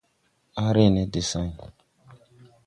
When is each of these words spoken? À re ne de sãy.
À 0.63 0.65
re 0.75 0.85
ne 0.95 1.03
de 1.13 1.21
sãy. 1.29 1.49